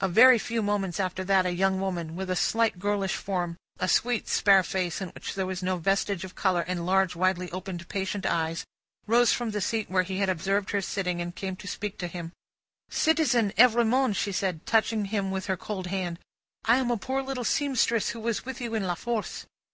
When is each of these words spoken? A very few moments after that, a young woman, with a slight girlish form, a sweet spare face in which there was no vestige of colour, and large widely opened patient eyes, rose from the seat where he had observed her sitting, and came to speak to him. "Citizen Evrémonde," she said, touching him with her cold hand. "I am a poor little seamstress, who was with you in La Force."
A 0.00 0.08
very 0.08 0.38
few 0.38 0.60
moments 0.60 1.00
after 1.00 1.24
that, 1.24 1.46
a 1.46 1.54
young 1.54 1.80
woman, 1.80 2.14
with 2.14 2.28
a 2.28 2.36
slight 2.36 2.78
girlish 2.78 3.16
form, 3.16 3.56
a 3.78 3.88
sweet 3.88 4.28
spare 4.28 4.62
face 4.62 5.00
in 5.00 5.08
which 5.14 5.34
there 5.34 5.46
was 5.46 5.62
no 5.62 5.78
vestige 5.78 6.24
of 6.24 6.34
colour, 6.34 6.60
and 6.68 6.84
large 6.84 7.16
widely 7.16 7.50
opened 7.52 7.88
patient 7.88 8.26
eyes, 8.26 8.66
rose 9.06 9.32
from 9.32 9.52
the 9.52 9.62
seat 9.62 9.88
where 9.90 10.02
he 10.02 10.18
had 10.18 10.28
observed 10.28 10.72
her 10.72 10.82
sitting, 10.82 11.22
and 11.22 11.36
came 11.36 11.56
to 11.56 11.66
speak 11.66 11.96
to 11.96 12.06
him. 12.06 12.32
"Citizen 12.90 13.50
Evrémonde," 13.56 14.14
she 14.14 14.30
said, 14.30 14.66
touching 14.66 15.06
him 15.06 15.30
with 15.30 15.46
her 15.46 15.56
cold 15.56 15.86
hand. 15.86 16.18
"I 16.66 16.76
am 16.76 16.90
a 16.90 16.98
poor 16.98 17.22
little 17.22 17.42
seamstress, 17.42 18.10
who 18.10 18.20
was 18.20 18.44
with 18.44 18.60
you 18.60 18.74
in 18.74 18.86
La 18.86 18.94
Force." 18.94 19.46